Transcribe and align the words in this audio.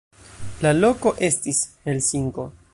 La 0.65 0.71
loko 0.77 1.13
estis 1.29 1.63
Helsinko. 1.87 2.51